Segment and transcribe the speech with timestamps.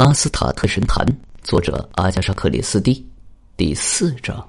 [0.00, 1.06] 阿斯塔特神坛，
[1.42, 3.06] 作者阿加莎·克里斯蒂，
[3.54, 4.42] 第四章。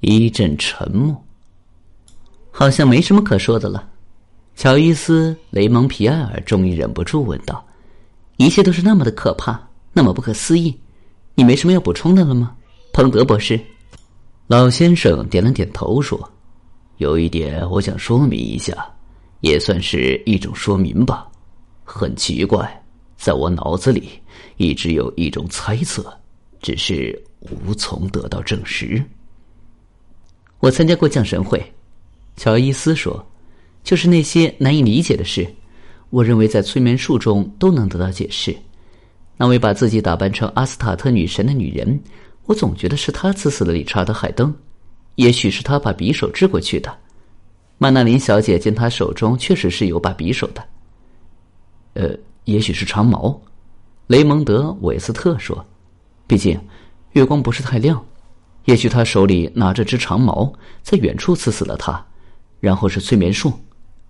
[0.00, 1.14] 一阵沉默，
[2.50, 3.86] 好像没什么可说的了。
[4.54, 7.62] 乔伊斯·雷蒙·皮埃尔终于忍不住问道
[8.38, 9.60] ：“一切都是那么的可怕，
[9.92, 10.74] 那么不可思议，
[11.34, 12.56] 你没什么要补充的了吗，
[12.94, 13.60] 彭德博士？”
[14.48, 16.18] 老先生点了点头，说
[16.96, 18.72] ：“有一点我想说明一下，
[19.40, 21.28] 也算是一种说明吧。
[21.84, 22.66] 很奇怪。”
[23.16, 24.10] 在我脑子里
[24.56, 26.14] 一直有一种猜测，
[26.60, 29.02] 只是无从得到证实。
[30.60, 31.62] 我参加过降神会，
[32.36, 33.24] 乔伊斯说，
[33.82, 35.46] 就是那些难以理解的事，
[36.10, 38.56] 我认为在催眠术中都能得到解释。
[39.36, 42.00] 那位把自己打扮成阿斯塔特女神的女人，
[42.44, 44.54] 我总觉得是她刺死了理查德·海登，
[45.16, 46.96] 也许是她把匕首掷过去的。
[47.78, 50.64] 曼娜琳小姐见她手中确实是有把匕首的，
[51.94, 52.16] 呃。
[52.46, 53.40] 也许是长矛，
[54.06, 55.64] 雷蒙德·韦斯特说
[56.28, 56.56] ：“毕竟
[57.10, 58.00] 月光不是太亮，
[58.66, 62.06] 也许他手里拿着支长矛，在远处刺死了他，
[62.60, 63.52] 然后是催眠术。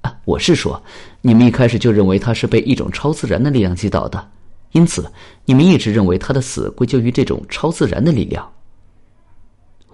[0.02, 0.80] 啊，我是说，
[1.22, 4.30] 你们一开始就认为他是被一种超自然的力量击倒的，
[4.72, 5.10] 因此
[5.46, 8.46] 你们一直认为他的死归咎于这种超自然的力量。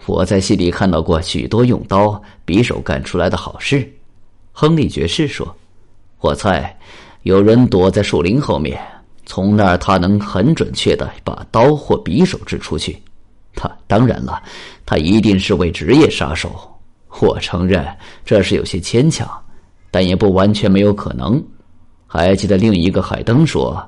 [0.07, 3.89] 我在戏里看到过许多用刀、匕首干出来的好事。”
[4.51, 5.57] 亨利爵士说
[6.19, 6.77] ：“我猜。”
[7.23, 8.81] 有人躲在树林后面，
[9.27, 13.01] 从那儿他能很准确的把刀或匕首掷出去。
[13.55, 14.43] 他当然了，
[14.85, 16.51] 他一定是位职业杀手。
[17.21, 17.87] 我承认
[18.25, 19.29] 这是有些牵强，
[19.91, 21.41] 但也不完全没有可能。
[22.07, 23.81] 还记得另一个海登说，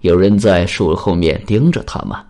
[0.00, 2.24] 有人在树后面盯着他吗？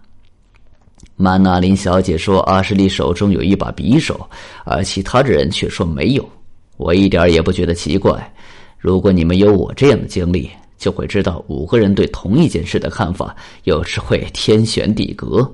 [1.16, 4.28] 曼娜琳小姐说阿什利手中有一把匕首，
[4.64, 6.28] 而其他的人却说没有。
[6.76, 8.32] 我一点也不觉得奇怪。
[8.80, 15.48] 如果你们有我这样的经历，就会知道五个人对同一件事的看法有时会天旋地隔。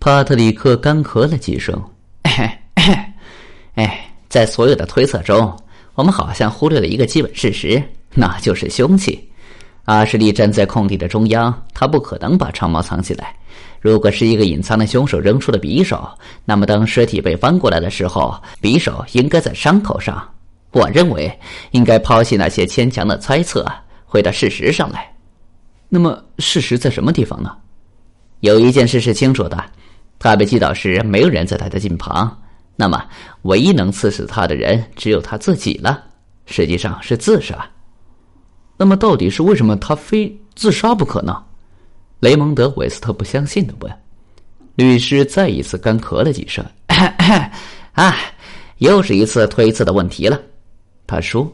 [0.00, 1.80] 帕特里克干咳了几声，
[3.74, 5.56] 哎，在所有的推测中，
[5.94, 7.80] 我们好像忽略了一个基本事实，
[8.12, 9.30] 那就是凶器。
[9.84, 13.32] 阿什利站在空地的中央，他不可能把长矛藏起来。
[13.80, 16.08] 如果是一个隐藏的凶手扔出的匕首，
[16.44, 20.26] 那么当尸体被翻过来的时候，匕首应该在伤口上。
[20.74, 21.32] 我认为
[21.70, 23.64] 应该抛弃那些牵强的猜测，
[24.04, 25.10] 回到事实上来。
[25.88, 27.56] 那么，事实在什么地方呢？
[28.40, 29.64] 有一件事是清楚的：
[30.18, 32.36] 他被击倒时，没有人在他的近旁。
[32.74, 33.00] 那么，
[33.42, 36.02] 唯一能刺死他的人只有他自己了。
[36.46, 37.64] 实际上是自杀。
[38.76, 41.40] 那么，到底是为什么他非自杀不可呢？
[42.18, 43.98] 雷蒙德·韦斯特不相信的问。
[44.74, 46.64] 律师再一次干咳了几声。
[46.88, 47.48] 咳 咳
[47.92, 48.16] 啊，
[48.78, 50.40] 又是一次推测的问题了。
[51.06, 51.50] 他说：“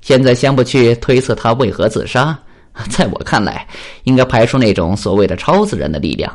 [0.00, 2.38] 现在先不去推测他为何自杀，
[2.90, 3.66] 在我看来，
[4.04, 6.32] 应该排除那种所谓的超自然的力量。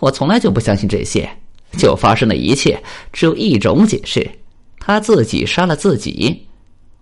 [0.00, 1.28] 我从来就不相信这些。
[1.76, 2.80] 就发生的一切，
[3.12, 4.30] 只有一种解释：
[4.78, 6.46] 他自己杀了自己。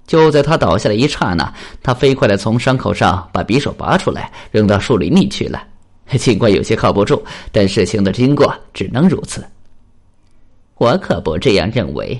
[0.06, 1.52] 就在他倒下的一刹那，
[1.82, 5.62] 他飞快的从伤口上把匕首拔出来，扔到树林里去了。
[6.18, 9.44] 尽管有些靠不住，但事情的经过只能如此。
[10.76, 12.18] 我可不这样认为。”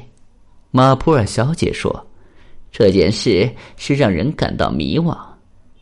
[0.70, 2.06] 马普尔小姐说。
[2.72, 5.14] 这件事是让人感到迷惘，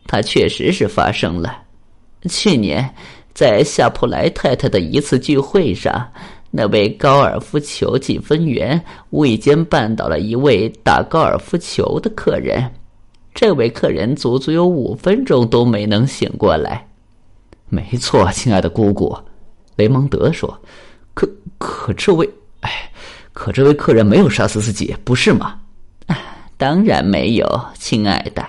[0.05, 1.57] 它确实是发生了。
[2.29, 2.87] 去年，
[3.33, 6.05] 在夏普莱太太的一次聚会上，
[6.51, 8.79] 那位高尔夫球计分员
[9.09, 12.69] 无意间绊倒了一位打高尔夫球的客人，
[13.33, 16.85] 这位客人足足有五分钟都没能醒过来。
[17.69, 19.17] 没错，亲爱的姑姑，
[19.77, 20.61] 雷蒙德说
[21.15, 21.25] ：“可
[21.57, 22.29] 可这位，
[22.59, 22.91] 哎，
[23.31, 25.57] 可这位客人没有杀死自己，不是吗？”
[26.61, 28.45] 当然没有，亲爱的，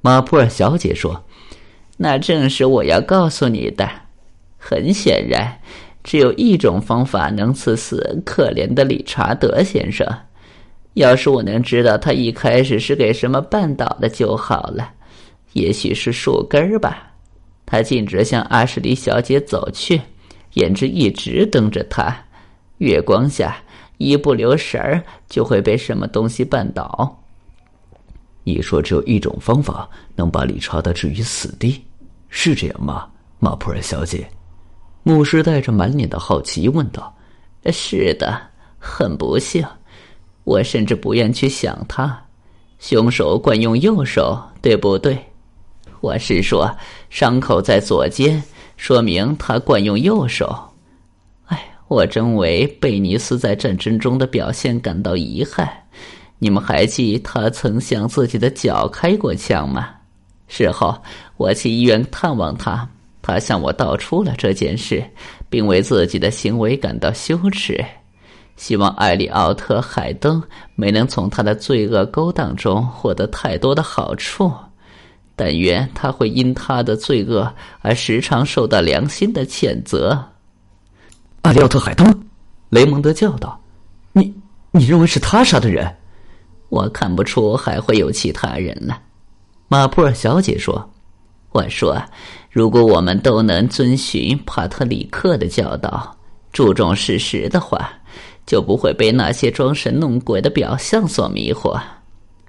[0.00, 1.22] 马普尔小姐说
[1.96, 3.88] ：“那正是我要告诉你的。
[4.56, 5.60] 很显然，
[6.02, 10.04] 只有一种方法能刺死可怜的理查德先生。
[10.94, 14.90] 要是我能知道他一开始是给什么绊倒的就好了。
[15.52, 17.12] 也许是树根儿吧。
[17.64, 20.00] 他径直向阿什利小姐走去，
[20.54, 22.12] 眼睛一直瞪着她。
[22.78, 23.58] 月光下，
[23.98, 27.14] 一不留神儿就会被什么东西绊倒。”
[28.48, 29.86] 你说只有一种方法
[30.16, 31.84] 能把理查德置于死地，
[32.30, 33.06] 是这样吗，
[33.38, 34.26] 马普尔小姐？
[35.02, 37.14] 牧师带着满脸的好奇问道
[37.70, 38.40] ：“是的，
[38.78, 39.62] 很不幸，
[40.44, 42.18] 我甚至不愿去想他。
[42.78, 45.18] 凶手惯用右手，对不对？
[46.00, 46.74] 我是说，
[47.10, 48.42] 伤口在左肩，
[48.78, 50.58] 说明他惯用右手。
[51.48, 55.70] 哎，我真为贝尼斯在战争中的表现感到遗憾。”
[56.38, 59.88] 你们还记他曾向自己的脚开过枪吗？
[60.46, 60.96] 事后
[61.36, 62.88] 我去医院探望他，
[63.20, 65.04] 他向我道出了这件事，
[65.50, 67.84] 并为自己的行为感到羞耻，
[68.56, 70.42] 希望艾利奥特·海登
[70.74, 74.52] 没能从他的罪恶勾当中获得太多的好处。
[75.36, 80.20] 但愿他会因他的罪恶而时常受到良心的谴责。
[81.42, 82.26] 艾利奥特·海登，
[82.70, 83.60] 雷蒙德叫道
[84.12, 84.34] ：“你，
[84.72, 85.94] 你认为是他杀的人？
[86.68, 89.00] 我看不出还会有其他人了。”
[89.68, 90.90] 马普尔小姐说
[91.52, 92.02] ：“我说，
[92.50, 96.16] 如果我们都能遵循帕特里克的教导，
[96.52, 97.90] 注重事实的话，
[98.46, 101.80] 就不会被那些装神弄鬼的表象所迷惑。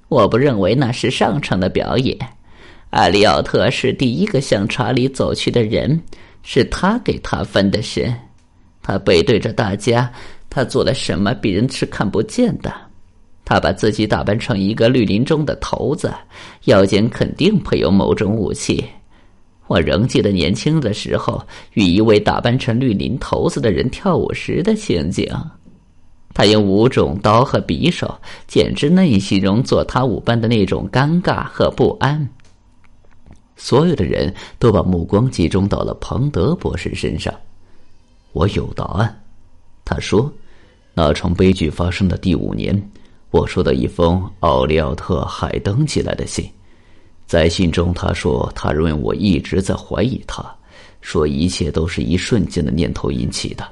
[0.08, 2.16] 我不认为那是上乘的表演。”
[2.90, 6.02] 艾利奥特是第一个向查理走去的人，
[6.42, 8.12] 是他给他分的身。
[8.82, 10.10] 他背对着大家，
[10.48, 12.74] 他做了什么，别人是看不见的。
[13.50, 16.14] 他把自己打扮成一个绿林中的头子，
[16.66, 18.84] 腰间肯定配有某种武器。
[19.66, 25.26] 我仍记得年轻的时候与一位打扮成绿林头子的人跳舞时的情景。
[26.32, 28.16] 他用五种刀和匕首，
[28.46, 32.24] 简直难以形容做他舞伴的那种尴尬和不安。
[33.56, 37.34] 所有的人都把目光集中到了庞德博士身上。
[38.30, 39.22] 我有答案，
[39.84, 40.32] 他说
[40.94, 42.80] ：“那场悲剧发生的第五年，
[43.30, 46.50] 我收到一封奥利奥特·海登寄来的信。
[47.26, 50.44] 在信中，他说他认为我一直在怀疑他，
[51.00, 53.64] 说一切都是一瞬间的念头引起的。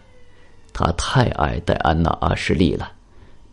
[0.72, 2.92] 他太爱戴安娜·阿什利了，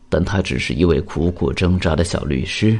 [0.07, 2.79] 但他只是一位苦苦挣扎的小律师。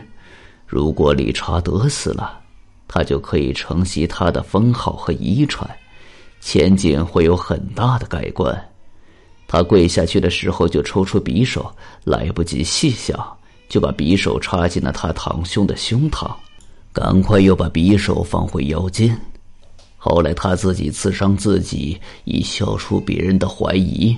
[0.67, 2.41] 如果理查德死了，”
[2.87, 5.67] 他就可以承袭他的封号和遗传，
[6.39, 8.55] 前景会有很大的改观。
[9.47, 11.69] 他跪下去的时候就抽出匕首，
[12.03, 13.17] 来不及细想，
[13.69, 16.33] 就把匕首插进了他堂兄的胸膛，
[16.91, 19.19] 赶快又把匕首放回腰间。
[19.97, 24.17] 后来他自己刺伤自己，以消除别人的怀疑。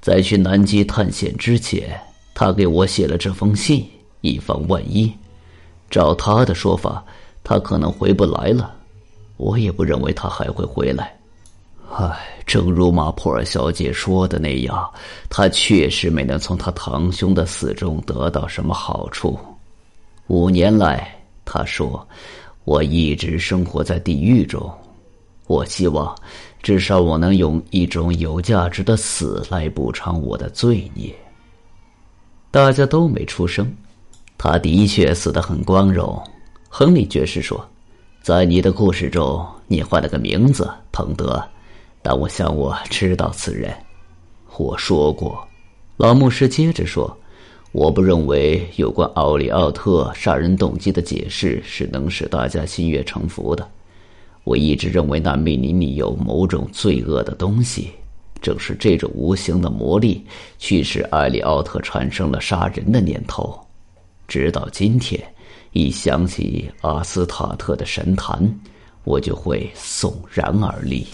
[0.00, 2.00] 在去南极探险之前，
[2.34, 3.86] 他给我写了这封信，
[4.20, 5.12] 以防万一。
[5.90, 7.04] 照他的说法。
[7.42, 8.70] 他可能回不来了，
[9.38, 11.18] 我也不认为他还会回来。
[11.92, 12.16] 唉，
[12.46, 14.88] 正如马普尔小姐说的那样，
[15.28, 19.36] 他确实没能从他堂兄的死中得到什么好处。
[20.28, 21.12] 五年来，
[21.44, 22.06] 他说，
[22.62, 24.72] 我一直生活在地狱中。
[25.48, 26.14] 我希望，
[26.62, 31.12] 至少我能用一种有价值的死来补偿我的罪孽。
[32.52, 33.68] 大家都没出声。
[34.38, 36.22] 他的确死得很光荣。
[36.68, 37.62] 亨利爵士说
[38.22, 41.42] ：“在你的故事中，你换了个名字，彭德。
[42.02, 43.74] 但我想我知道此人。
[44.56, 45.46] 我说过。”
[45.96, 47.14] 老牧师接着说
[47.72, 53.68] ：“我不认为有关奥利奥特杀人动机的解释是能使大家心悦诚服的。
[54.44, 57.90] 我一直认为那密林里有某种罪恶的东西，
[58.40, 60.24] 正是这种无形的魔力
[60.58, 63.58] 驱使艾利奥特产生了杀人的念头。
[64.26, 65.22] 直到今天。”
[65.72, 68.42] 一想起阿斯塔特的神坛，
[69.04, 71.06] 我就会悚然而立。